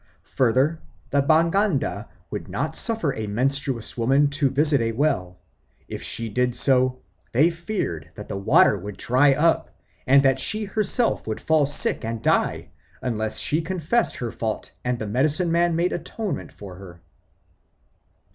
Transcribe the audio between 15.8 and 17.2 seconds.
atonement for her.